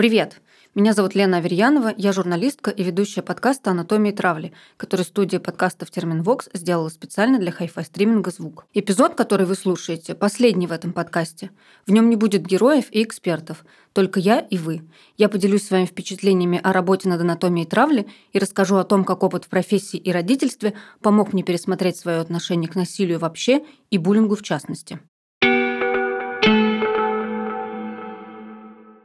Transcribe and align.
Привет! 0.00 0.40
Меня 0.74 0.94
зовут 0.94 1.14
Лена 1.14 1.36
Аверьянова, 1.36 1.92
я 1.94 2.14
журналистка 2.14 2.70
и 2.70 2.82
ведущая 2.82 3.20
подкаста 3.20 3.72
«Анатомия 3.72 4.14
травли», 4.14 4.54
который 4.78 5.02
студия 5.02 5.40
подкастов 5.40 5.90
«Терминвокс» 5.90 6.48
сделала 6.54 6.88
специально 6.88 7.38
для 7.38 7.52
хай-фай 7.52 7.84
стриминга 7.84 8.30
«Звук». 8.30 8.64
Эпизод, 8.72 9.14
который 9.14 9.44
вы 9.44 9.56
слушаете, 9.56 10.14
последний 10.14 10.66
в 10.66 10.72
этом 10.72 10.94
подкасте. 10.94 11.50
В 11.86 11.92
нем 11.92 12.08
не 12.08 12.16
будет 12.16 12.46
героев 12.46 12.86
и 12.90 13.02
экспертов, 13.02 13.62
только 13.92 14.20
я 14.20 14.40
и 14.40 14.56
вы. 14.56 14.88
Я 15.18 15.28
поделюсь 15.28 15.66
своими 15.66 15.84
впечатлениями 15.84 16.58
о 16.62 16.72
работе 16.72 17.06
над 17.06 17.20
анатомией 17.20 17.68
травли 17.68 18.06
и 18.32 18.38
расскажу 18.38 18.76
о 18.76 18.84
том, 18.84 19.04
как 19.04 19.22
опыт 19.22 19.44
в 19.44 19.48
профессии 19.50 19.98
и 19.98 20.10
родительстве 20.10 20.72
помог 21.02 21.34
мне 21.34 21.42
пересмотреть 21.42 21.98
свое 21.98 22.20
отношение 22.20 22.70
к 22.70 22.74
насилию 22.74 23.18
вообще 23.18 23.66
и 23.90 23.98
буллингу 23.98 24.34
в 24.34 24.42
частности. 24.42 24.98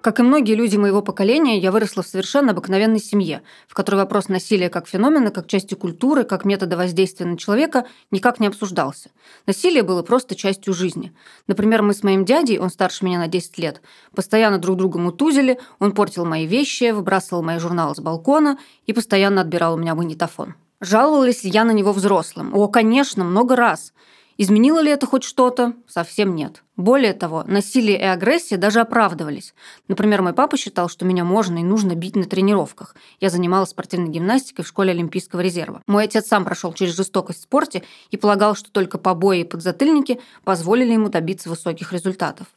Как 0.06 0.20
и 0.20 0.22
многие 0.22 0.54
люди 0.54 0.78
моего 0.78 1.02
поколения, 1.02 1.58
я 1.58 1.72
выросла 1.72 2.04
в 2.04 2.08
совершенно 2.08 2.52
обыкновенной 2.52 3.00
семье, 3.00 3.42
в 3.68 3.74
которой 3.74 3.96
вопрос 3.96 4.28
насилия 4.30 4.70
как 4.70 4.88
феномена, 4.88 5.32
как 5.32 5.48
части 5.48 5.74
культуры, 5.74 6.26
как 6.26 6.46
метода 6.46 6.78
воздействия 6.78 7.26
на 7.26 7.40
человека 7.40 7.88
никак 8.12 8.40
не 8.40 8.46
обсуждался. 8.46 9.10
Насилие 9.48 9.82
было 9.82 10.04
просто 10.04 10.36
частью 10.36 10.76
жизни. 10.76 11.12
Например, 11.48 11.82
мы 11.82 11.96
с 11.96 12.04
моим 12.04 12.24
дядей, 12.24 12.60
он 12.60 12.70
старше 12.70 13.04
меня 13.04 13.18
на 13.18 13.28
10 13.28 13.58
лет, 13.58 13.82
постоянно 14.14 14.60
друг 14.60 14.78
друга 14.78 15.00
мутузили, 15.00 15.60
он 15.80 15.92
портил 15.92 16.24
мои 16.24 16.46
вещи, 16.46 16.92
выбрасывал 16.92 17.42
мои 17.42 17.58
журналы 17.58 17.96
с 17.96 18.00
балкона 18.00 18.60
и 18.86 18.94
постоянно 18.94 19.42
отбирал 19.42 19.74
у 19.74 19.78
меня 19.78 19.96
магнитофон. 19.96 20.54
Жаловалась 20.82 21.44
я 21.44 21.64
на 21.64 21.72
него 21.72 21.92
взрослым? 21.94 22.54
О, 22.54 22.68
конечно, 22.68 23.24
много 23.24 23.56
раз. 23.56 23.92
Изменило 24.38 24.80
ли 24.82 24.92
это 24.92 25.06
хоть 25.06 25.24
что-то? 25.24 25.74
Совсем 25.88 26.36
нет. 26.36 26.64
Более 26.76 27.14
того, 27.14 27.46
насилие 27.48 27.98
и 27.98 28.04
агрессия 28.04 28.58
даже 28.58 28.82
оправдывались. 28.82 29.54
Например, 29.88 30.22
мой 30.22 30.34
папа 30.34 30.58
считал, 30.58 30.90
что 30.90 31.06
меня 31.06 31.24
можно 31.24 31.60
и 31.60 31.64
нужно 31.64 31.96
бить 31.96 32.18
на 32.18 32.26
тренировках. 32.26 32.96
Я 33.22 33.30
занималась 33.30 33.70
спортивной 33.70 34.10
гимнастикой 34.10 34.66
в 34.66 34.68
школе 34.68 34.92
Олимпийского 34.92 35.40
резерва. 35.40 35.82
Мой 35.88 36.04
отец 36.04 36.28
сам 36.28 36.44
прошел 36.44 36.74
через 36.74 36.98
жестокость 36.98 37.40
в 37.40 37.44
спорте 37.44 37.84
и 38.12 38.18
полагал, 38.18 38.56
что 38.56 38.70
только 38.72 38.98
побои 38.98 39.42
и 39.42 39.46
подзатыльники 39.46 40.20
позволили 40.44 40.92
ему 40.92 41.08
добиться 41.08 41.50
высоких 41.50 41.94
результатов. 41.94 42.48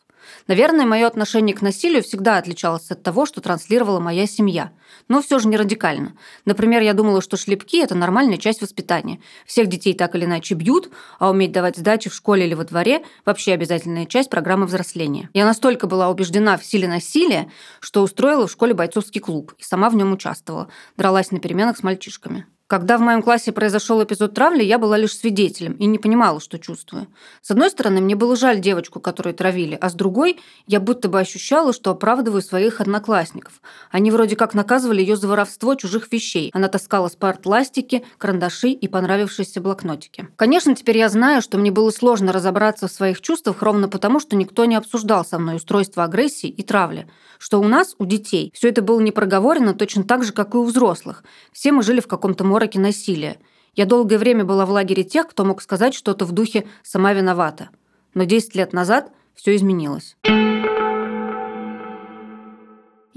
Наверное, 0.46 0.86
мое 0.86 1.06
отношение 1.06 1.54
к 1.54 1.62
насилию 1.62 2.02
всегда 2.02 2.38
отличалось 2.38 2.90
от 2.90 3.02
того, 3.02 3.26
что 3.26 3.40
транслировала 3.40 4.00
моя 4.00 4.26
семья. 4.26 4.72
Но 5.08 5.22
все 5.22 5.38
же 5.38 5.48
не 5.48 5.56
радикально. 5.56 6.14
Например, 6.44 6.82
я 6.82 6.94
думала, 6.94 7.20
что 7.22 7.36
шлепки– 7.36 7.78
это 7.82 7.94
нормальная 7.94 8.38
часть 8.38 8.60
воспитания. 8.62 9.20
Всех 9.46 9.68
детей 9.68 9.94
так 9.94 10.14
или 10.14 10.24
иначе 10.24 10.54
бьют, 10.54 10.90
а 11.18 11.30
уметь 11.30 11.52
давать 11.52 11.76
сдачи 11.76 12.10
в 12.10 12.14
школе 12.14 12.46
или 12.46 12.54
во 12.54 12.64
дворе– 12.64 13.04
вообще 13.24 13.52
обязательная 13.52 14.06
часть 14.06 14.30
программы 14.30 14.66
взросления. 14.66 15.30
Я 15.34 15.44
настолько 15.44 15.86
была 15.86 16.08
убеждена 16.10 16.56
в 16.56 16.64
силе 16.64 16.88
насилия, 16.88 17.50
что 17.80 18.02
устроила 18.02 18.46
в 18.46 18.52
школе 18.52 18.74
бойцовский 18.74 19.20
клуб 19.20 19.54
и 19.58 19.62
сама 19.62 19.90
в 19.90 19.96
нем 19.96 20.12
участвовала. 20.12 20.68
Дралась 20.96 21.30
на 21.30 21.40
переменах 21.40 21.76
с 21.78 21.82
мальчишками. 21.82 22.46
Когда 22.69 22.98
в 22.98 23.00
моем 23.00 23.22
классе 23.22 23.50
произошел 23.50 24.05
эпизод 24.05 24.34
травли, 24.34 24.62
я 24.62 24.78
была 24.78 24.98
лишь 24.98 25.16
свидетелем 25.16 25.72
и 25.72 25.86
не 25.86 25.98
понимала, 25.98 26.38
что 26.38 26.58
чувствую. 26.58 27.06
С 27.41 27.50
одной 27.50 27.70
стороны, 27.70 28.02
мне 28.02 28.14
было 28.14 28.36
жаль 28.36 28.60
девочку, 28.60 29.00
которую 29.00 29.33
травили, 29.33 29.78
а 29.80 29.88
с 29.88 29.94
другой, 29.94 30.38
я 30.66 30.78
будто 30.78 31.08
бы 31.08 31.19
ощущала, 31.19 31.72
что 31.72 31.91
оправдываю 31.91 32.42
своих 32.42 32.83
одноклассников. 32.83 33.62
Они 33.91 34.10
вроде 34.10 34.36
как 34.36 34.52
наказывали 34.52 35.00
ее 35.00 35.16
за 35.16 35.28
воровство 35.28 35.77
чужих 35.77 36.12
вещей. 36.12 36.50
Она 36.52 36.69
таскала 36.69 37.08
с 37.08 37.16
парт 37.16 37.47
ластики, 37.47 38.05
карандаши 38.19 38.69
и 38.69 38.86
понравившиеся 38.86 39.62
блокнотики. 39.62 40.28
Конечно, 40.37 40.76
теперь 40.76 40.98
я 40.98 41.09
знаю, 41.09 41.41
что 41.41 41.56
мне 41.56 41.71
было 41.71 41.91
сложно 41.91 42.32
разобраться 42.34 42.87
в 42.87 42.92
своих 42.92 43.22
чувствах 43.22 43.62
ровно 43.62 43.88
потому, 43.88 44.21
что 44.21 44.37
никто 44.37 44.66
не 44.66 44.76
обсуждал 44.76 45.25
со 45.25 45.38
мной 45.38 45.56
устройство 45.56 46.04
агрессии 46.04 46.50
и 46.50 46.62
травли. 46.62 47.09
Что 47.38 47.60
у 47.60 47.69
нас, 47.69 47.94
у 47.98 48.04
детей, 48.04 48.53
все 48.54 48.69
это 48.69 48.82
было 48.82 49.00
не 49.00 49.12
проговорено 49.12 49.72
точно 49.72 50.04
так 50.04 50.22
же, 50.22 50.34
как 50.34 50.53
и 50.53 50.59
у 50.59 50.65
взрослых. 50.65 51.25
Все 51.53 51.72
мы 51.72 51.82
жили 51.82 52.00
в 52.00 52.09
каком-то 52.09 52.44
мороке 52.58 52.80
насилия. 52.80 53.36
Я 53.76 53.86
долгое 53.86 54.19
время 54.19 54.44
была 54.44 54.66
в 54.66 54.70
лагере 54.70 55.04
тех, 55.04 55.28
кто 55.28 55.44
мог 55.44 55.62
сказать 55.62 55.94
что-то 55.94 56.24
в 56.24 56.32
духе 56.32 56.66
«сама 56.82 57.12
виновата». 57.12 57.69
Но 58.14 58.24
10 58.24 58.56
лет 58.56 58.72
назад 58.72 59.12
все 59.36 59.54
изменилось. 59.54 60.16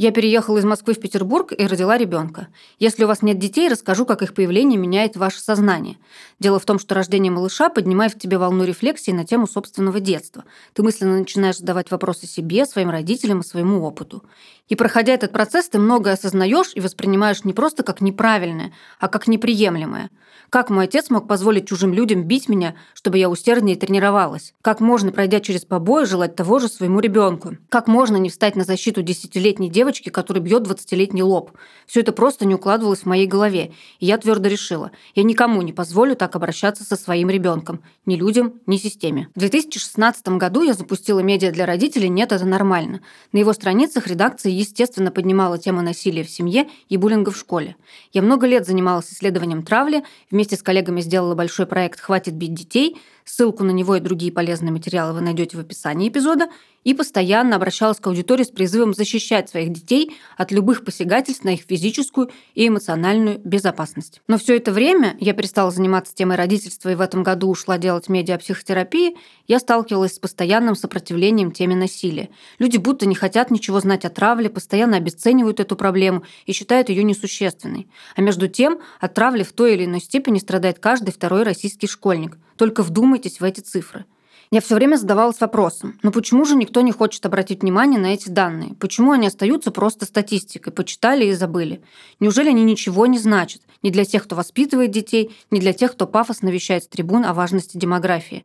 Я 0.01 0.09
переехала 0.09 0.57
из 0.57 0.65
Москвы 0.65 0.95
в 0.95 0.99
Петербург 0.99 1.53
и 1.55 1.67
родила 1.67 1.95
ребенка. 1.95 2.47
Если 2.79 3.03
у 3.03 3.07
вас 3.07 3.21
нет 3.21 3.37
детей, 3.37 3.69
расскажу, 3.69 4.07
как 4.07 4.23
их 4.23 4.33
появление 4.33 4.79
меняет 4.79 5.15
ваше 5.15 5.39
сознание. 5.39 5.97
Дело 6.39 6.59
в 6.59 6.65
том, 6.65 6.79
что 6.79 6.95
рождение 6.95 7.31
малыша 7.31 7.69
поднимает 7.69 8.15
в 8.15 8.17
тебе 8.17 8.39
волну 8.39 8.63
рефлексии 8.63 9.11
на 9.11 9.25
тему 9.25 9.45
собственного 9.45 9.99
детства. 9.99 10.43
Ты 10.73 10.81
мысленно 10.81 11.19
начинаешь 11.19 11.59
задавать 11.59 11.91
вопросы 11.91 12.25
себе, 12.25 12.65
своим 12.65 12.89
родителям 12.89 13.41
и 13.41 13.45
своему 13.45 13.83
опыту. 13.83 14.23
И 14.69 14.75
проходя 14.75 15.13
этот 15.13 15.33
процесс, 15.33 15.69
ты 15.69 15.77
многое 15.77 16.13
осознаешь 16.13 16.71
и 16.73 16.79
воспринимаешь 16.79 17.43
не 17.43 17.53
просто 17.53 17.83
как 17.83 18.01
неправильное, 18.01 18.73
а 18.99 19.07
как 19.07 19.27
неприемлемое. 19.27 20.09
Как 20.49 20.69
мой 20.69 20.83
отец 20.83 21.09
мог 21.09 21.27
позволить 21.27 21.69
чужим 21.69 21.93
людям 21.93 22.23
бить 22.23 22.49
меня, 22.49 22.75
чтобы 22.93 23.17
я 23.17 23.29
усерднее 23.29 23.77
тренировалась? 23.77 24.53
Как 24.61 24.81
можно, 24.81 25.11
пройдя 25.11 25.39
через 25.39 25.63
побои, 25.63 26.03
желать 26.03 26.35
того 26.35 26.59
же 26.59 26.67
своему 26.67 26.99
ребенку? 26.99 27.57
Как 27.69 27.87
можно 27.87 28.17
не 28.17 28.29
встать 28.29 28.57
на 28.57 28.65
защиту 28.65 29.01
десятилетней 29.01 29.69
девочки, 29.69 29.90
которая 29.99 30.41
бьет 30.41 30.63
двадцатилетний 30.63 31.21
лоб? 31.21 31.51
Все 31.85 31.99
это 31.99 32.13
просто 32.13 32.45
не 32.45 32.55
укладывалось 32.55 33.01
в 33.01 33.05
моей 33.05 33.27
голове, 33.27 33.73
и 33.99 34.05
я 34.05 34.17
твердо 34.17 34.47
решила, 34.47 34.91
я 35.15 35.23
никому 35.23 35.61
не 35.61 35.73
позволю 35.73 36.15
так 36.15 36.35
обращаться 36.35 36.83
со 36.83 36.95
своим 36.95 37.29
ребенком, 37.29 37.81
ни 38.05 38.15
людям, 38.15 38.61
ни 38.65 38.77
системе. 38.77 39.27
В 39.35 39.39
2016 39.39 40.27
году 40.29 40.61
я 40.61 40.73
запустила 40.73 41.19
медиа 41.19 41.51
для 41.51 41.65
родителей 41.65 42.09
«Нет, 42.09 42.31
это 42.31 42.45
нормально». 42.45 43.01
На 43.31 43.39
его 43.39 43.53
страницах 43.53 44.07
редакция 44.07 44.51
естественно, 44.51 45.11
поднимала 45.11 45.57
тему 45.57 45.81
насилия 45.81 46.23
в 46.23 46.29
семье 46.29 46.69
и 46.87 46.97
буллинга 46.97 47.31
в 47.31 47.37
школе. 47.37 47.75
Я 48.13 48.21
много 48.21 48.47
лет 48.47 48.65
занималась 48.65 49.11
исследованием 49.11 49.63
травли, 49.63 50.03
вместе 50.29 50.55
с 50.55 50.63
коллегами 50.63 51.01
сделала 51.01 51.35
большой 51.35 51.65
проект 51.65 51.99
«Хватит 51.99 52.35
бить 52.35 52.53
детей», 52.53 52.97
ссылку 53.25 53.63
на 53.63 53.71
него 53.71 53.95
и 53.95 53.99
другие 53.99 54.31
полезные 54.31 54.71
материалы 54.71 55.13
вы 55.13 55.21
найдете 55.21 55.57
в 55.57 55.59
описании 55.59 56.09
эпизода, 56.09 56.49
и 56.83 56.93
постоянно 56.93 57.55
обращалась 57.55 57.99
к 57.99 58.07
аудитории 58.07 58.43
с 58.43 58.49
призывом 58.49 58.93
защищать 58.93 59.49
своих 59.49 59.71
детей 59.71 60.15
от 60.37 60.51
любых 60.51 60.83
посягательств 60.83 61.43
на 61.43 61.53
их 61.53 61.61
физическую 61.61 62.29
и 62.55 62.67
эмоциональную 62.67 63.39
безопасность. 63.43 64.21
Но 64.27 64.37
все 64.37 64.57
это 64.57 64.71
время 64.71 65.15
я 65.19 65.33
перестала 65.33 65.71
заниматься 65.71 66.15
темой 66.15 66.37
родительства 66.37 66.89
и 66.89 66.95
в 66.95 67.01
этом 67.01 67.23
году 67.23 67.49
ушла 67.49 67.77
делать 67.77 68.09
медиапсихотерапии, 68.09 69.17
я 69.47 69.59
сталкивалась 69.59 70.15
с 70.15 70.19
постоянным 70.19 70.75
сопротивлением 70.75 71.51
теме 71.51 71.75
насилия. 71.75 72.29
Люди 72.57 72.77
будто 72.77 73.05
не 73.05 73.15
хотят 73.15 73.51
ничего 73.51 73.79
знать 73.79 74.05
о 74.05 74.09
травле, 74.09 74.49
постоянно 74.49 74.97
обесценивают 74.97 75.59
эту 75.59 75.75
проблему 75.75 76.23
и 76.45 76.53
считают 76.53 76.89
ее 76.89 77.03
несущественной. 77.03 77.87
А 78.15 78.21
между 78.21 78.47
тем, 78.47 78.79
от 78.99 79.13
травли 79.13 79.43
в 79.43 79.53
той 79.53 79.75
или 79.75 79.85
иной 79.85 80.01
степени 80.01 80.39
страдает 80.39 80.79
каждый 80.79 81.11
второй 81.11 81.43
российский 81.43 81.87
школьник. 81.87 82.37
Только 82.57 82.83
вдумайтесь 82.83 83.39
в 83.39 83.43
эти 83.43 83.59
цифры. 83.59 84.05
Я 84.53 84.59
все 84.59 84.75
время 84.75 84.97
задавалась 84.97 85.39
вопросом, 85.39 85.97
но 86.03 86.11
почему 86.11 86.43
же 86.43 86.57
никто 86.57 86.81
не 86.81 86.91
хочет 86.91 87.25
обратить 87.25 87.61
внимание 87.61 87.97
на 87.97 88.07
эти 88.07 88.27
данные? 88.27 88.73
Почему 88.81 89.13
они 89.13 89.27
остаются 89.27 89.71
просто 89.71 90.03
статистикой, 90.03 90.73
почитали 90.73 91.23
и 91.23 91.31
забыли? 91.31 91.81
Неужели 92.19 92.49
они 92.49 92.65
ничего 92.65 93.05
не 93.05 93.17
значат? 93.17 93.61
Ни 93.81 93.91
для 93.91 94.03
тех, 94.03 94.25
кто 94.25 94.35
воспитывает 94.35 94.91
детей, 94.91 95.33
ни 95.51 95.61
для 95.61 95.71
тех, 95.71 95.93
кто 95.93 96.05
пафосно 96.05 96.49
вещает 96.49 96.83
с 96.83 96.87
трибун 96.87 97.23
о 97.23 97.33
важности 97.33 97.77
демографии. 97.77 98.43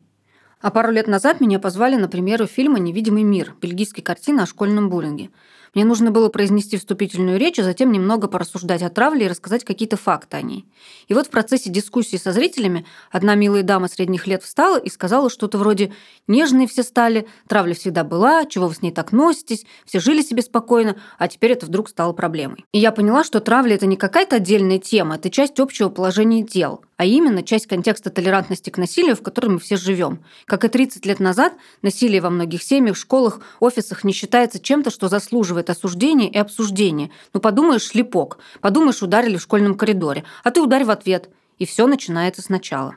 А 0.61 0.71
пару 0.71 0.93
лет 0.93 1.09
назад 1.09 1.41
меня 1.41 1.59
позвали 1.59 1.97
на 1.97 2.07
премьеру 2.07 2.47
фильма 2.47 2.79
«Невидимый 2.79 3.25
мир» 3.25 3.57
бельгийской 3.61 4.05
картины 4.05 4.43
о 4.43 4.47
школьном 4.47 4.89
буллинге. 4.89 5.31
Мне 5.77 5.85
нужно 5.85 6.11
было 6.11 6.31
произнести 6.31 6.79
вступительную 6.79 7.39
речь, 7.39 7.59
а 7.59 7.63
затем 7.63 7.93
немного 7.93 8.29
порассуждать 8.29 8.81
о 8.81 8.89
травле 8.89 9.27
и 9.27 9.29
рассказать 9.29 9.63
какие-то 9.63 9.99
факты 9.99 10.39
о 10.39 10.41
ней. 10.41 10.65
И 11.07 11.13
вот 11.13 11.27
в 11.27 11.31
процессе 11.31 11.69
дискуссии 11.69 12.17
со 12.17 12.33
зрителями 12.33 12.87
одна 13.11 13.35
милая 13.35 13.63
дама 13.63 13.87
средних 13.89 14.27
лет 14.27 14.43
встала 14.43 14.79
и 14.79 14.89
сказала 14.89 15.29
что-то 15.29 15.59
вроде 15.59 15.93
«нежные 16.29 16.67
все 16.67 16.83
стали, 16.83 17.29
травля 17.47 17.75
всегда 17.75 18.05
была, 18.05 18.47
чего 18.47 18.69
вы 18.69 18.75
с 18.75 18.81
ней 18.81 18.91
так 18.91 19.13
носитесь, 19.13 19.67
все 19.85 20.01
жили 20.01 20.23
себе 20.23 20.41
спокойно, 20.41 20.97
а 21.19 21.29
теперь 21.29 21.53
это 21.53 21.67
вдруг 21.67 21.91
стало 21.91 22.15
проблемой». 22.15 22.65
И 22.73 22.79
я 22.79 22.91
поняла, 22.91 23.23
что 23.23 23.41
травля– 23.41 23.75
это 23.77 23.85
не 23.85 23.97
какая-то 23.97 24.37
отдельная 24.37 24.79
тема, 24.79 25.17
это 25.17 25.29
часть 25.29 25.61
общего 25.61 25.91
положения 25.91 26.43
дел, 26.43 26.81
а 26.97 27.05
именно 27.05 27.43
часть 27.43 27.67
контекста 27.67 28.09
толерантности 28.09 28.71
к 28.71 28.79
насилию, 28.79 29.15
в 29.15 29.23
котором 29.23 29.55
мы 29.55 29.59
все 29.59 29.77
живем. 29.77 30.25
Как 30.47 30.65
и 30.65 30.69
30 30.69 31.05
лет 31.05 31.21
назад, 31.21 31.53
насилие 31.83 32.23
во 32.23 32.31
многих 32.31 32.63
семьях, 32.63 32.97
школах, 32.97 33.41
офисах 33.61 34.05
не 34.05 34.15
считается 34.15 34.59
чем-то, 34.59 34.91
что 34.91 35.09
заслуживает 35.09 35.66
это 35.67 35.73
осуждение 35.73 36.31
и 36.31 36.39
обсуждение. 36.39 37.11
Ну, 37.35 37.41
подумаешь, 37.41 37.83
шлепок. 37.83 38.39
Подумаешь, 38.61 39.03
ударили 39.03 39.37
в 39.37 39.43
школьном 39.43 39.75
коридоре. 39.75 40.25
А 40.45 40.53
ты 40.53 40.63
ударь 40.63 40.85
в 40.85 40.91
ответ. 40.91 41.29
И 41.59 41.67
все 41.67 41.87
начинается 41.89 42.41
сначала. 42.41 42.97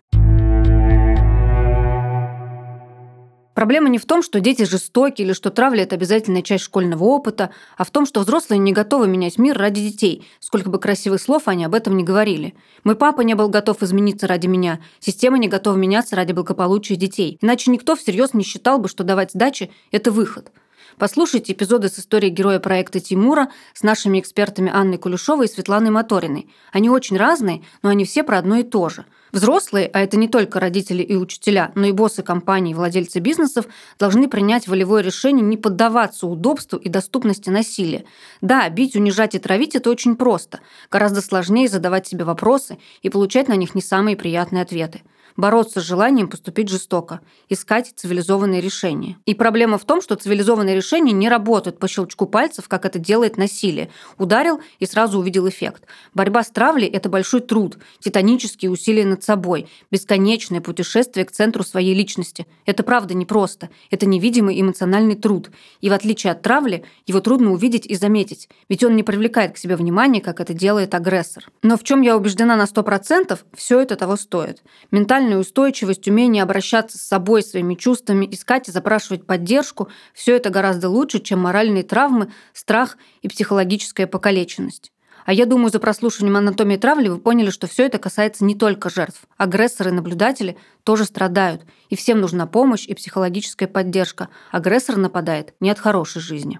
Проблема 3.56 3.90
не 3.90 3.98
в 3.98 4.06
том, 4.06 4.22
что 4.22 4.40
дети 4.40 4.64
жестоки 4.64 5.22
или 5.22 5.34
что 5.34 5.50
травля– 5.50 5.84
это 5.84 5.96
обязательная 5.96 6.44
часть 6.44 6.64
школьного 6.64 7.04
опыта, 7.04 7.50
а 7.76 7.84
в 7.84 7.92
том, 7.92 8.06
что 8.06 8.22
взрослые 8.22 8.60
не 8.60 8.72
готовы 8.72 9.08
менять 9.08 9.38
мир 9.38 9.58
ради 9.58 9.82
детей, 9.82 10.26
сколько 10.40 10.70
бы 10.70 10.80
красивых 10.80 11.20
слов 11.20 11.48
они 11.48 11.66
об 11.66 11.76
этом 11.76 11.98
не 11.98 12.06
говорили. 12.06 12.54
Мой 12.86 12.96
папа 12.96 13.20
не 13.20 13.34
был 13.34 13.50
готов 13.50 13.84
измениться 13.84 14.28
ради 14.28 14.48
меня, 14.48 14.80
система 15.02 15.38
не 15.38 15.50
готова 15.50 15.76
меняться 15.76 16.16
ради 16.16 16.32
благополучия 16.32 16.96
детей. 16.96 17.38
Иначе 17.42 17.70
никто 17.72 17.98
всерьез 17.98 18.34
не 18.34 18.46
считал 18.46 18.80
бы, 18.80 18.88
что 18.88 19.04
давать 19.04 19.32
сдачи– 19.32 19.72
это 19.92 20.12
выход– 20.12 20.54
Послушайте 21.00 21.54
эпизоды 21.54 21.88
с 21.88 21.98
историей 21.98 22.30
героя 22.30 22.60
проекта 22.60 23.00
Тимура 23.00 23.50
с 23.74 23.84
нашими 23.84 24.20
экспертами 24.20 24.70
Анной 24.70 24.98
Кулешовой 24.98 25.46
и 25.46 25.50
Светланой 25.50 25.92
Моториной. 25.92 26.50
Они 26.74 26.90
очень 26.90 27.16
разные, 27.16 27.64
но 27.82 27.90
они 27.90 28.04
все 28.04 28.22
про 28.22 28.38
одно 28.38 28.58
и 28.58 28.64
то 28.64 28.90
же– 28.90 29.06
Взрослые, 29.32 29.88
а 29.94 30.02
это 30.02 30.18
не 30.18 30.28
только 30.28 30.60
родители 30.60 31.04
и 31.04 31.16
учителя, 31.16 31.72
но 31.76 31.86
и 31.86 31.92
боссы 31.92 32.24
компаний, 32.24 32.74
владельцы 32.74 33.20
бизнесов, 33.20 33.66
должны 34.00 34.28
принять 34.28 34.68
волевое 34.68 35.04
решение 35.04 35.46
не 35.46 35.56
поддаваться 35.56 36.26
удобству 36.26 36.80
и 36.80 36.90
доступности 36.90 37.50
насилия. 37.50 38.06
Да, 38.42 38.68
бить, 38.70 38.96
унижать 38.96 39.36
и 39.36 39.40
травить– 39.40 39.76
это 39.76 39.92
очень 39.92 40.16
просто. 40.16 40.62
Гораздо 40.90 41.22
сложнее 41.22 41.68
задавать 41.68 42.08
себе 42.08 42.24
вопросы 42.24 42.80
и 43.04 43.10
получать 43.10 43.48
на 43.48 43.56
них 43.56 43.76
не 43.76 43.82
самые 43.82 44.18
приятные 44.18 44.64
ответы 44.64 45.02
бороться 45.38 45.82
с 45.82 45.84
желанием 45.84 46.28
поступить 46.28 46.70
жестоко, 46.70 47.22
искать 47.50 47.92
цивилизованные 47.96 48.62
решения. 48.62 49.18
И 49.26 49.34
проблема 49.34 49.78
в 49.78 49.86
том, 49.86 50.02
что 50.02 50.16
цивилизованные 50.16 50.76
решения 50.76 51.12
не 51.12 51.30
работают 51.30 51.80
по 51.80 51.88
щелчку 51.88 52.26
пальцев, 52.26 52.68
как 52.68 52.86
это 52.86 53.00
делает 53.00 53.38
насилие. 53.38 53.90
Ударил 54.18 54.62
и 54.80 54.86
сразу 54.86 55.20
увидел 55.20 55.48
эффект. 55.48 55.84
Борьба 56.14 56.44
с 56.44 56.50
травлей– 56.50 56.88
это 56.90 57.10
большой 57.10 57.42
труд, 57.42 57.78
титанические 58.00 58.72
усилия 58.72 59.06
над 59.06 59.24
собой, 59.24 59.68
бесконечное 59.92 60.62
путешествие 60.62 61.26
к 61.26 61.32
центру 61.32 61.64
своей 61.64 61.94
личности. 61.94 62.48
Это 62.66 62.84
правда 62.84 63.14
непросто. 63.14 63.70
Это 63.92 64.06
невидимый 64.06 64.60
эмоциональный 64.60 65.16
труд. 65.16 65.52
И 65.82 65.90
в 65.90 65.94
отличие 65.94 66.32
от 66.32 66.42
травли, 66.42 66.84
его 67.06 67.20
трудно 67.20 67.52
увидеть 67.52 67.86
и 67.86 67.96
заметить, 67.96 68.50
ведь 68.70 68.84
он 68.84 68.96
не 68.96 69.04
привлекает 69.04 69.54
к 69.54 69.58
себе 69.58 69.76
внимания, 69.76 70.22
как 70.22 70.40
это 70.40 70.54
делает 70.54 70.96
агрессор. 70.96 71.46
Но 71.64 71.78
в 71.78 71.84
чем 71.84 72.02
я 72.02 72.16
убеждена 72.16 72.56
на 72.56 72.64
100%, 72.64 73.38
все 73.56 73.80
это 73.80 73.96
того 73.96 74.16
стоит. 74.16 74.64
Ментально 74.92 75.19
ментальная 75.20 75.38
устойчивость, 75.38 76.08
умение 76.08 76.42
обращаться 76.42 76.98
с 76.98 77.02
собой, 77.02 77.44
своими 77.44 77.76
чувствами, 77.76 78.26
искать 78.32 78.70
и 78.70 78.72
запрашивать 78.72 79.26
поддержку– 79.26 79.90
все 80.14 80.38
это 80.38 80.50
гораздо 80.50 80.88
лучше, 80.88 81.20
чем 81.20 81.40
моральные 81.40 81.84
травмы, 81.84 82.32
страх 82.54 82.98
и 83.22 83.28
психологическая 83.28 84.08
покалеченность. 84.08 84.94
А 85.26 85.34
я 85.34 85.46
думаю, 85.46 85.72
за 85.72 85.80
прослушиванием 85.80 86.38
анатомии 86.38 86.78
травли 86.78 87.10
вы 87.10 87.20
поняли, 87.20 87.50
что 87.50 87.68
все 87.68 87.86
это 87.86 87.98
касается 87.98 88.46
не 88.46 88.56
только 88.56 88.90
жертв. 88.90 89.24
Агрессоры 89.36 89.90
и 89.90 89.94
наблюдатели 89.94 90.58
тоже 90.86 91.04
страдают, 91.04 91.64
и 91.90 91.98
всем 91.98 92.22
нужна 92.22 92.48
помощь 92.48 92.88
и 92.88 92.94
психологическая 92.94 93.68
поддержка. 93.68 94.30
Агрессор 94.52 94.96
нападает 94.96 95.54
не 95.60 95.70
от 95.70 95.80
хорошей 95.80 96.22
жизни. 96.22 96.60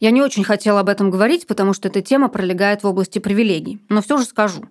Я 0.00 0.12
не 0.12 0.22
очень 0.22 0.44
хотела 0.44 0.80
об 0.80 0.88
этом 0.88 1.10
говорить, 1.10 1.46
потому 1.46 1.72
что 1.72 1.88
эта 1.88 2.00
тема 2.00 2.28
пролегает 2.28 2.84
в 2.84 2.86
области 2.86 3.18
привилегий, 3.18 3.84
но 3.88 4.00
все 4.00 4.16
же 4.16 4.24
скажу. 4.24 4.62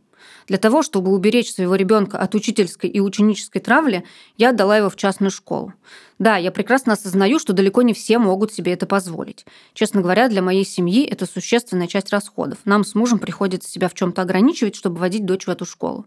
Для 0.48 0.58
того, 0.58 0.82
чтобы 0.82 1.12
уберечь 1.12 1.52
своего 1.52 1.76
ребенка 1.76 2.18
от 2.18 2.34
учительской 2.36 2.90
и 2.90 3.00
ученической 3.00 3.62
травли, 3.62 4.06
я 4.38 4.50
отдала 4.50 4.78
его 4.78 4.90
в 4.90 4.96
частную 4.96 5.32
школу. 5.32 5.74
Да, 6.20 6.38
я 6.38 6.52
прекрасно 6.52 6.94
осознаю, 6.94 7.38
что 7.38 7.54
далеко 7.54 7.82
не 7.82 7.94
все 7.94 8.18
могут 8.18 8.54
себе 8.54 8.74
это 8.74 8.86
позволить. 8.86 9.46
Честно 9.74 10.02
говоря, 10.02 10.30
для 10.30 10.42
моей 10.42 10.66
семьи 10.66 11.06
это 11.06 11.26
существенная 11.26 11.88
часть 11.88 12.12
расходов. 12.12 12.60
Нам 12.66 12.84
с 12.84 12.96
мужем 12.96 13.20
приходится 13.20 13.70
себя 13.70 13.90
в 13.90 13.94
чем-то 13.94 14.22
ограничивать, 14.22 14.76
чтобы 14.76 14.98
водить 14.98 15.26
дочь 15.26 15.46
в 15.46 15.50
эту 15.50 15.66
школу. 15.66 16.06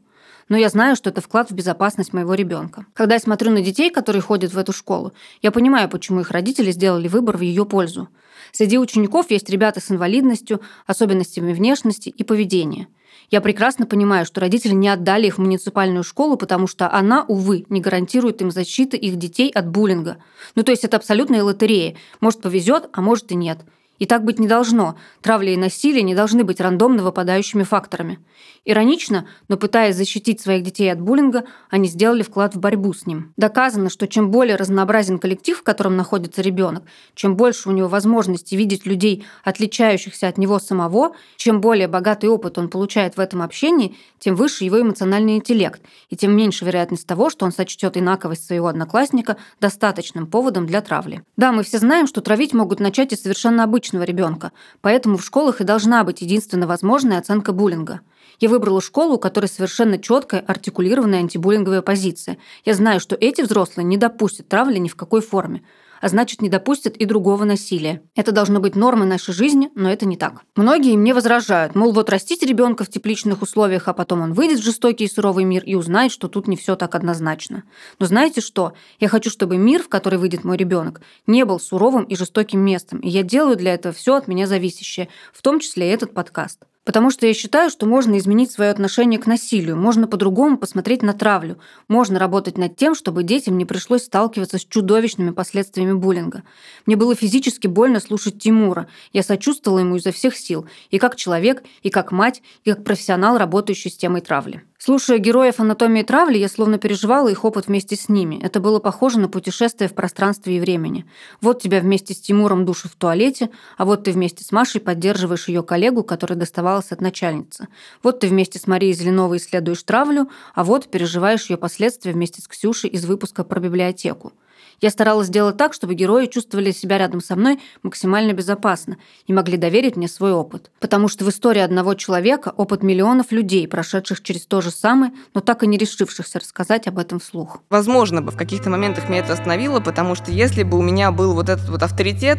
Но 0.48 0.56
я 0.56 0.68
знаю, 0.68 0.96
что 0.96 1.10
это 1.10 1.20
вклад 1.20 1.50
в 1.50 1.54
безопасность 1.54 2.12
моего 2.12 2.34
ребенка. 2.34 2.86
Когда 2.94 3.14
я 3.14 3.20
смотрю 3.20 3.52
на 3.52 3.60
детей, 3.60 3.90
которые 3.90 4.20
ходят 4.20 4.52
в 4.52 4.58
эту 4.58 4.72
школу, 4.72 5.12
я 5.42 5.52
понимаю, 5.52 5.88
почему 5.88 6.20
их 6.20 6.32
родители 6.32 6.72
сделали 6.72 7.06
выбор 7.06 7.36
в 7.36 7.42
ее 7.42 7.64
пользу. 7.64 8.08
Среди 8.50 8.78
учеников 8.78 9.30
есть 9.30 9.48
ребята 9.48 9.80
с 9.80 9.92
инвалидностью, 9.92 10.60
особенностями 10.86 11.52
внешности 11.52 12.08
и 12.08 12.24
поведения– 12.24 12.88
я 13.30 13.40
прекрасно 13.40 13.86
понимаю, 13.86 14.26
что 14.26 14.40
родители 14.40 14.72
не 14.72 14.88
отдали 14.88 15.26
их 15.26 15.38
в 15.38 15.40
муниципальную 15.40 16.02
школу, 16.02 16.36
потому 16.36 16.66
что 16.66 16.92
она, 16.92 17.24
увы, 17.28 17.64
не 17.68 17.80
гарантирует 17.80 18.40
им 18.42 18.50
защиты 18.50 18.96
их 18.96 19.16
детей 19.16 19.50
от 19.50 19.68
буллинга. 19.68 20.18
Ну, 20.54 20.62
то 20.62 20.72
есть 20.72 20.84
это 20.84 20.96
абсолютная 20.96 21.44
лотерея. 21.44 21.96
Может, 22.20 22.40
повезет, 22.40 22.88
а 22.92 23.00
может 23.00 23.30
и 23.30 23.36
нет. 23.36 23.60
И 24.00 24.06
так 24.06 24.24
быть 24.24 24.40
не 24.40 24.48
должно. 24.48 24.96
Травля 25.20 25.52
и 25.52 25.56
насилие 25.56 26.02
не 26.02 26.14
должны 26.14 26.42
быть 26.42 26.60
рандомно 26.60 27.04
выпадающими 27.04 27.62
факторами. 27.62 28.18
Иронично, 28.64 29.26
но 29.48 29.56
пытаясь 29.58 29.94
защитить 29.94 30.40
своих 30.40 30.62
детей 30.62 30.90
от 30.90 31.00
буллинга, 31.00 31.44
они 31.68 31.86
сделали 31.86 32.22
вклад 32.22 32.54
в 32.54 32.58
борьбу 32.58 32.92
с 32.94 33.06
ним. 33.06 33.32
Доказано, 33.36 33.90
что 33.90 34.08
чем 34.08 34.30
более 34.30 34.56
разнообразен 34.56 35.18
коллектив, 35.18 35.58
в 35.58 35.62
котором 35.62 35.96
находится 35.96 36.40
ребенок, 36.40 36.84
чем 37.14 37.36
больше 37.36 37.68
у 37.68 37.72
него 37.72 37.88
возможности 37.88 38.54
видеть 38.54 38.86
людей, 38.86 39.24
отличающихся 39.44 40.28
от 40.28 40.38
него 40.38 40.58
самого, 40.58 41.12
чем 41.36 41.60
более 41.60 41.88
богатый 41.88 42.26
опыт 42.26 42.56
он 42.56 42.70
получает 42.70 43.16
в 43.16 43.20
этом 43.20 43.42
общении, 43.42 43.96
тем 44.18 44.34
выше 44.34 44.64
его 44.64 44.80
эмоциональный 44.80 45.36
интеллект, 45.36 45.82
и 46.08 46.16
тем 46.16 46.34
меньше 46.34 46.64
вероятность 46.64 47.06
того, 47.06 47.28
что 47.28 47.44
он 47.44 47.52
сочтет 47.52 47.98
инаковость 47.98 48.46
своего 48.46 48.68
одноклассника 48.68 49.36
достаточным 49.60 50.26
поводом 50.26 50.66
для 50.66 50.80
травли. 50.80 51.22
Да, 51.36 51.52
мы 51.52 51.62
все 51.64 51.78
знаем, 51.78 52.06
что 52.06 52.22
травить 52.22 52.54
могут 52.54 52.80
начать 52.80 53.12
и 53.12 53.16
совершенно 53.16 53.64
обычно 53.64 53.89
обычного 53.90 54.04
ребенка, 54.04 54.52
поэтому 54.80 55.16
в 55.16 55.24
школах 55.24 55.60
и 55.60 55.64
должна 55.64 56.04
быть 56.04 56.22
единственно 56.22 56.66
возможная 56.66 57.18
оценка 57.18 57.52
буллинга. 57.52 58.00
Я 58.38 58.48
выбрала 58.48 58.80
школу, 58.80 59.14
у 59.14 59.18
которой 59.18 59.46
совершенно 59.46 59.98
четкая, 59.98 60.42
артикулированная 60.46 61.20
антибуллинговая 61.20 61.82
позиция. 61.82 62.38
Я 62.64 62.74
знаю, 62.74 63.00
что 63.00 63.16
эти 63.20 63.42
взрослые 63.42 63.84
не 63.84 63.96
допустят 63.96 64.48
травли 64.48 64.78
ни 64.78 64.88
в 64.88 64.96
какой 64.96 65.20
форме 65.20 65.62
а 66.00 66.08
значит, 66.08 66.42
не 66.42 66.48
допустят 66.48 66.96
и 66.96 67.04
другого 67.04 67.44
насилия. 67.44 68.02
Это 68.14 68.32
должно 68.32 68.60
быть 68.60 68.76
нормой 68.76 69.06
нашей 69.06 69.34
жизни, 69.34 69.70
но 69.74 69.90
это 69.90 70.06
не 70.06 70.16
так. 70.16 70.42
Многие 70.56 70.96
мне 70.96 71.14
возражают, 71.14 71.74
мол, 71.74 71.92
вот 71.92 72.10
растить 72.10 72.42
ребенка 72.42 72.84
в 72.84 72.88
тепличных 72.88 73.42
условиях, 73.42 73.88
а 73.88 73.92
потом 73.92 74.22
он 74.22 74.32
выйдет 74.32 74.60
в 74.60 74.64
жестокий 74.64 75.04
и 75.04 75.10
суровый 75.10 75.44
мир 75.44 75.62
и 75.64 75.74
узнает, 75.74 76.12
что 76.12 76.28
тут 76.28 76.48
не 76.48 76.56
все 76.56 76.76
так 76.76 76.94
однозначно. 76.94 77.64
Но 77.98 78.06
знаете 78.06 78.40
что? 78.40 78.72
Я 78.98 79.08
хочу, 79.08 79.30
чтобы 79.30 79.56
мир, 79.56 79.82
в 79.82 79.88
который 79.88 80.18
выйдет 80.18 80.44
мой 80.44 80.56
ребенок, 80.56 81.00
не 81.26 81.44
был 81.44 81.60
суровым 81.60 82.04
и 82.04 82.16
жестоким 82.16 82.60
местом, 82.60 83.00
и 83.00 83.08
я 83.08 83.22
делаю 83.22 83.56
для 83.56 83.74
этого 83.74 83.94
все 83.94 84.16
от 84.16 84.28
меня 84.28 84.46
зависящее, 84.46 85.08
в 85.32 85.42
том 85.42 85.60
числе 85.60 85.88
и 85.88 85.92
этот 85.92 86.14
подкаст. 86.14 86.64
Потому 86.84 87.10
что 87.10 87.26
я 87.26 87.34
считаю, 87.34 87.68
что 87.68 87.84
можно 87.84 88.16
изменить 88.16 88.50
свое 88.50 88.70
отношение 88.70 89.20
к 89.20 89.26
насилию, 89.26 89.76
можно 89.76 90.06
по-другому 90.06 90.56
посмотреть 90.56 91.02
на 91.02 91.12
травлю, 91.12 91.58
можно 91.88 92.18
работать 92.18 92.56
над 92.56 92.76
тем, 92.76 92.94
чтобы 92.94 93.22
детям 93.22 93.58
не 93.58 93.66
пришлось 93.66 94.04
сталкиваться 94.04 94.56
с 94.56 94.64
чудовищными 94.64 95.30
последствиями 95.30 95.92
буллинга. 95.92 96.42
Мне 96.86 96.96
было 96.96 97.14
физически 97.14 97.66
больно 97.66 98.00
слушать 98.00 98.38
Тимура. 98.38 98.88
Я 99.12 99.22
сочувствовала 99.22 99.80
ему 99.80 99.96
изо 99.96 100.10
всех 100.10 100.34
сил, 100.36 100.66
и 100.90 100.98
как 100.98 101.16
человек, 101.16 101.62
и 101.82 101.90
как 101.90 102.12
мать, 102.12 102.42
и 102.64 102.70
как 102.70 102.82
профессионал, 102.82 103.36
работающий 103.36 103.90
с 103.90 103.96
темой 103.96 104.22
травли. 104.22 104.64
Слушая 104.82 105.18
героев 105.18 105.60
анатомии 105.60 106.02
травли, 106.02 106.38
я 106.38 106.48
словно 106.48 106.78
переживала 106.78 107.28
их 107.28 107.44
опыт 107.44 107.66
вместе 107.66 107.96
с 107.96 108.08
ними. 108.08 108.40
Это 108.42 108.60
было 108.60 108.78
похоже 108.78 109.20
на 109.20 109.28
путешествие 109.28 109.90
в 109.90 109.92
пространстве 109.92 110.56
и 110.56 110.60
времени. 110.60 111.04
Вот 111.42 111.60
тебя 111.60 111.80
вместе 111.80 112.14
с 112.14 112.18
Тимуром 112.18 112.64
душит 112.64 112.92
в 112.92 112.96
туалете, 112.96 113.50
а 113.76 113.84
вот 113.84 114.04
ты 114.04 114.12
вместе 114.12 114.42
с 114.42 114.52
Машей 114.52 114.80
поддерживаешь 114.80 115.48
ее 115.48 115.62
коллегу, 115.62 116.02
которая 116.02 116.38
доставалась 116.38 116.92
от 116.92 117.02
начальницы. 117.02 117.68
Вот 118.02 118.20
ты 118.20 118.28
вместе 118.28 118.58
с 118.58 118.66
Марией 118.66 118.94
Зеленовой 118.94 119.36
исследуешь 119.36 119.82
травлю, 119.82 120.30
а 120.54 120.64
вот 120.64 120.88
переживаешь 120.88 121.50
ее 121.50 121.58
последствия 121.58 122.12
вместе 122.12 122.40
с 122.40 122.48
Ксюшей 122.48 122.88
из 122.88 123.04
выпуска 123.04 123.44
про 123.44 123.60
библиотеку. 123.60 124.32
Я 124.80 124.90
старалась 124.90 125.26
сделать 125.26 125.56
так, 125.56 125.74
чтобы 125.74 125.94
герои 125.94 126.26
чувствовали 126.26 126.70
себя 126.70 126.98
рядом 126.98 127.20
со 127.20 127.36
мной 127.36 127.60
максимально 127.82 128.32
безопасно 128.32 128.96
и 129.26 129.32
могли 129.32 129.56
доверить 129.56 129.96
мне 129.96 130.08
свой 130.08 130.32
опыт. 130.32 130.70
Потому 130.80 131.08
что 131.08 131.24
в 131.24 131.28
истории 131.28 131.60
одного 131.60 131.94
человека 131.94 132.52
опыт 132.56 132.82
миллионов 132.82 133.30
людей, 133.30 133.68
прошедших 133.68 134.22
через 134.22 134.46
то 134.46 134.60
же 134.60 134.70
самое, 134.70 135.12
но 135.34 135.40
так 135.40 135.62
и 135.62 135.66
не 135.66 135.76
решившихся 135.76 136.38
рассказать 136.38 136.86
об 136.86 136.98
этом 136.98 137.20
вслух. 137.20 137.62
Возможно 137.68 138.22
бы 138.22 138.30
в 138.32 138.36
каких-то 138.36 138.70
моментах 138.70 139.08
меня 139.08 139.20
это 139.20 139.34
остановило, 139.34 139.80
потому 139.80 140.14
что 140.14 140.30
если 140.30 140.62
бы 140.62 140.78
у 140.78 140.82
меня 140.82 141.12
был 141.12 141.34
вот 141.34 141.48
этот 141.48 141.68
вот 141.68 141.82
авторитет, 141.82 142.38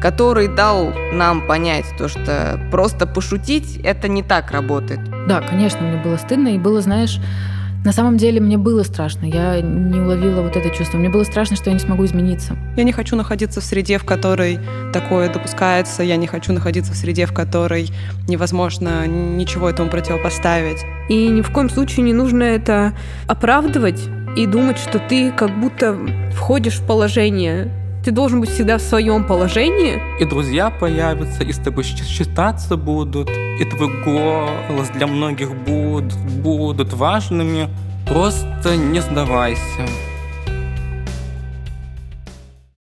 который 0.00 0.48
дал 0.48 0.92
нам 1.12 1.46
понять 1.46 1.86
то, 1.96 2.08
что 2.08 2.60
просто 2.70 3.06
пошутить 3.06 3.78
это 3.82 4.08
не 4.08 4.22
так 4.22 4.50
работает. 4.50 5.00
Да, 5.26 5.40
конечно, 5.40 5.80
мне 5.80 6.02
было 6.02 6.16
стыдно, 6.16 6.48
и 6.48 6.58
было, 6.58 6.82
знаешь, 6.82 7.18
на 7.84 7.92
самом 7.92 8.16
деле 8.16 8.40
мне 8.40 8.56
было 8.56 8.82
страшно, 8.82 9.26
я 9.26 9.60
не 9.60 10.00
уловила 10.00 10.40
вот 10.40 10.56
это 10.56 10.70
чувство. 10.70 10.96
Мне 10.96 11.10
было 11.10 11.22
страшно, 11.24 11.54
что 11.54 11.68
я 11.68 11.74
не 11.74 11.80
смогу 11.80 12.06
измениться. 12.06 12.56
Я 12.76 12.84
не 12.84 12.92
хочу 12.92 13.14
находиться 13.14 13.60
в 13.60 13.64
среде, 13.64 13.98
в 13.98 14.04
которой 14.04 14.58
такое 14.92 15.30
допускается. 15.30 16.02
Я 16.02 16.16
не 16.16 16.26
хочу 16.26 16.54
находиться 16.54 16.92
в 16.92 16.96
среде, 16.96 17.26
в 17.26 17.34
которой 17.34 17.90
невозможно 18.26 19.06
ничего 19.06 19.68
этому 19.68 19.90
противопоставить. 19.90 20.78
И 21.10 21.28
ни 21.28 21.42
в 21.42 21.50
коем 21.50 21.68
случае 21.68 22.04
не 22.04 22.14
нужно 22.14 22.44
это 22.44 22.94
оправдывать 23.26 24.00
и 24.34 24.46
думать, 24.46 24.78
что 24.78 24.98
ты 24.98 25.30
как 25.30 25.50
будто 25.60 25.98
входишь 26.32 26.78
в 26.78 26.86
положение 26.86 27.70
ты 28.04 28.10
должен 28.10 28.40
быть 28.40 28.50
всегда 28.50 28.76
в 28.76 28.82
своем 28.82 29.24
положении. 29.24 29.98
И 30.20 30.26
друзья 30.26 30.68
появятся, 30.68 31.42
и 31.42 31.52
с 31.52 31.56
тобой 31.56 31.84
считаться 31.84 32.76
будут, 32.76 33.30
и 33.60 33.64
твой 33.64 33.88
голос 34.04 34.88
для 34.90 35.06
многих 35.06 35.54
будут, 35.54 36.16
будут 36.16 36.92
важными. 36.92 37.68
Просто 38.06 38.76
не 38.76 39.00
сдавайся. 39.00 39.86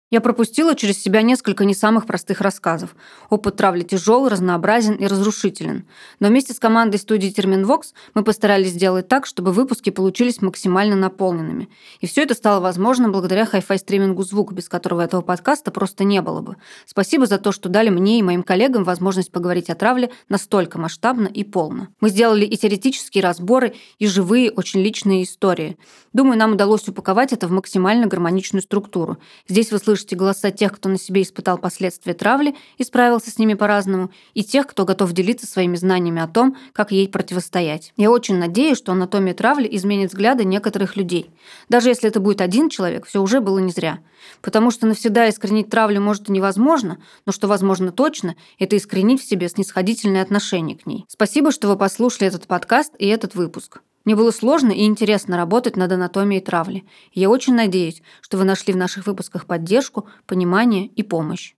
Я 0.10 0.22
пропустила 0.22 0.74
через 0.74 1.02
себя 1.02 1.22
несколько 1.22 1.66
не 1.66 1.74
самых 1.74 2.06
простых 2.06 2.40
рассказов. 2.40 2.96
Опыт 3.30 3.58
травли 3.58 3.84
тяжел, 3.84 4.30
разнообразен 4.30 4.94
и 4.96 5.06
разрушителен. 5.06 5.86
Но 6.22 6.30
вместе 6.30 6.54
с 6.54 6.60
командой 6.60 6.96
студии 6.96 7.28
Терминвокс 7.28 7.94
мы 8.14 8.24
постарались 8.24 8.70
сделать 8.70 9.10
так, 9.10 9.26
чтобы 9.26 9.52
выпуски 9.52 9.90
получились 9.90 10.42
максимально 10.42 10.96
наполненными. 10.96 11.68
И 12.00 12.08
все 12.08 12.24
это 12.24 12.36
стало 12.36 12.62
возможно 12.62 13.10
благодаря 13.10 13.46
хай-фай 13.46 13.80
стримингу 13.80 14.24
«Звук», 14.24 14.54
без 14.54 14.70
которого 14.70 15.02
этого 15.02 15.20
подкаста 15.20 15.72
просто 15.72 16.06
не 16.06 16.22
было 16.22 16.40
бы. 16.40 16.56
Спасибо 16.86 17.26
за 17.26 17.38
то, 17.38 17.52
что 17.52 17.68
дали 17.68 17.90
мне 17.90 18.20
и 18.20 18.24
моим 18.24 18.44
коллегам 18.44 18.86
возможность 18.86 19.34
поговорить 19.34 19.70
о 19.70 19.76
травле 19.76 20.10
настолько 20.30 20.80
масштабно 20.80 21.28
и 21.28 21.44
полно. 21.44 21.90
Мы 22.00 22.12
сделали 22.12 22.46
и 22.46 22.56
теоретические 22.56 23.26
разборы, 23.26 23.74
и 24.00 24.08
живые, 24.08 24.52
очень 24.52 24.80
личные 24.80 25.24
истории. 25.24 25.78
Думаю, 26.14 26.40
нам 26.40 26.54
удалось 26.54 26.88
упаковать 26.88 27.34
это 27.34 27.50
в 27.50 27.52
максимально 27.52 28.08
гармоничную 28.08 28.62
структуру. 28.62 29.18
Здесь 29.50 29.70
вы 29.74 29.80
слышите 29.80 29.97
голоса 30.16 30.52
тех, 30.52 30.74
кто 30.74 30.90
на 30.90 30.98
себе 30.98 31.22
испытал 31.22 31.58
последствия 31.58 32.14
травли 32.14 32.56
и 32.78 32.84
справился 32.84 33.32
с 33.32 33.38
ними 33.38 33.54
по-разному, 33.54 34.12
и 34.34 34.44
тех, 34.44 34.68
кто 34.68 34.86
готов 34.86 35.12
делиться 35.14 35.48
своими 35.48 35.76
знаниями 35.76 36.22
о 36.22 36.28
том, 36.28 36.58
как 36.74 36.92
ей 36.92 37.08
противостоять. 37.08 37.94
Я 37.98 38.12
очень 38.12 38.38
надеюсь, 38.38 38.78
что 38.78 38.92
анатомия 38.92 39.34
травли 39.34 39.68
изменит 39.72 40.12
взгляды 40.12 40.46
некоторых 40.46 40.96
людей. 40.96 41.30
Даже 41.70 41.90
если 41.90 42.10
это 42.10 42.20
будет 42.20 42.42
один 42.42 42.70
человек, 42.70 43.06
все 43.06 43.22
уже 43.22 43.40
было 43.40 43.60
не 43.60 43.72
зря. 43.72 44.00
Потому 44.42 44.72
что 44.72 44.88
навсегда 44.88 45.30
искоренить 45.30 45.70
травлю 45.70 46.02
может 46.02 46.30
и 46.30 46.32
невозможно, 46.32 46.98
но 47.26 47.32
что 47.32 47.48
возможно 47.48 47.92
точно, 47.92 48.36
это 48.60 48.78
искоренить 48.78 49.22
в 49.22 49.28
себе 49.28 49.50
снисходительное 49.50 50.22
отношение 50.22 50.78
к 50.78 50.86
ней. 50.86 51.06
Спасибо, 51.08 51.52
что 51.52 51.68
вы 51.68 51.78
послушали 51.78 52.28
этот 52.28 52.48
подкаст 52.48 52.94
и 53.00 53.08
этот 53.08 53.36
выпуск. 53.36 53.82
Мне 54.08 54.16
было 54.16 54.32
сложно 54.32 54.72
и 54.72 54.86
интересно 54.86 55.36
работать 55.36 55.76
над 55.76 55.92
анатомией 55.92 56.42
травли. 56.42 56.86
И 57.12 57.20
я 57.20 57.30
очень 57.30 57.56
надеюсь, 57.56 58.02
что 58.22 58.38
вы 58.38 58.46
нашли 58.46 58.72
в 58.72 58.78
наших 58.78 59.06
выпусках 59.06 59.46
поддержку, 59.46 60.08
понимание 60.26 60.86
и 60.86 61.04
помощь. 61.04 61.56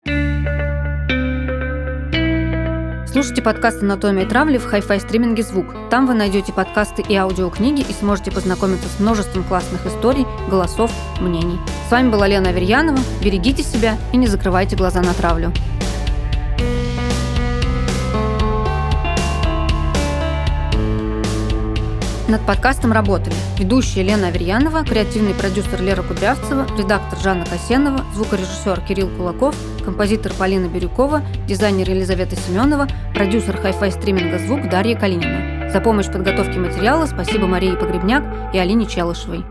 Слушайте 3.08 3.44
подкаст 3.44 3.84
«Анатомия 3.84 4.28
травли» 4.28 4.58
в 4.58 4.66
Hi-Fi 4.66 5.00
стриминге 5.00 5.44
«Звук». 5.44 5.68
Там 5.92 6.08
вы 6.08 6.16
найдете 6.16 6.52
подкасты 6.52 7.04
и 7.08 7.14
аудиокниги 7.14 7.82
и 7.88 7.94
сможете 7.94 8.32
познакомиться 8.32 8.90
с 8.90 9.00
множеством 9.00 9.44
классных 9.44 9.86
историй, 9.86 10.26
голосов, 10.50 10.92
мнений. 11.22 11.60
С 11.88 11.92
вами 11.92 12.10
была 12.10 12.28
Лена 12.28 12.50
Аверьянова. 12.50 12.98
Берегите 13.24 13.62
себя 13.62 13.96
и 14.12 14.18
не 14.18 14.26
закрывайте 14.26 14.76
глаза 14.76 15.04
на 15.04 15.14
травлю. 15.14 15.54
Над 22.30 22.46
подкастом 22.46 22.92
работали 22.92 23.34
ведущая 23.58 24.04
Лена 24.04 24.28
Аверьянова, 24.28 24.84
креативный 24.84 25.34
продюсер 25.34 25.82
Лера 25.82 26.04
Кудрявцева, 26.04 26.68
редактор 26.78 27.18
Жанна 27.18 27.44
Касенова, 27.44 28.06
звукорежиссер 28.14 28.82
Кирилл 28.82 29.10
Кулаков, 29.18 29.56
композитор 29.84 30.32
Полина 30.38 30.68
Бирюкова, 30.68 31.24
дизайнер 31.48 31.90
Елизавета 31.90 32.36
Семенова, 32.36 32.88
продюсер 33.16 33.58
хай-фай 33.58 33.92
стриминга 33.92 34.38
«Звук» 34.38 34.70
Дарья 34.70 34.96
Калинина. 34.96 35.72
За 35.72 35.82
помощь 35.82 36.06
в 36.06 36.12
подготовке 36.12 36.60
материала 36.60 37.08
спасибо 37.08 37.48
Марии 37.48 37.76
Погребняк 37.76 38.54
и 38.54 38.60
Алине 38.60 38.86
Челышевой. 38.86 39.44